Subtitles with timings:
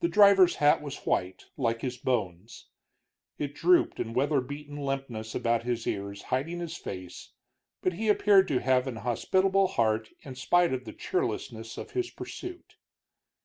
[0.00, 2.66] The driver's hat was white, like his bones;
[3.38, 7.30] it drooped in weather beaten limpness about his ears, hiding his face,
[7.82, 12.10] but he appeared to have an hospitable heart in spite of the cheerlessness of his
[12.10, 12.74] pursuit.